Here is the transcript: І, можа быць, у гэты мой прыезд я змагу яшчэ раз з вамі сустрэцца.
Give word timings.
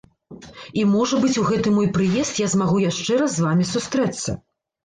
І, 0.79 0.85
можа 0.93 1.19
быць, 1.25 1.35
у 1.41 1.43
гэты 1.49 1.73
мой 1.75 1.89
прыезд 1.97 2.39
я 2.45 2.49
змагу 2.57 2.77
яшчэ 2.89 3.21
раз 3.21 3.31
з 3.37 3.45
вамі 3.49 3.69
сустрэцца. 3.75 4.31